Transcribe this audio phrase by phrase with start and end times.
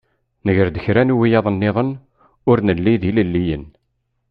[0.45, 1.89] Nger-d kra n wiyaḍ-nniḍen
[2.49, 3.65] ur nelli d ilelliyen.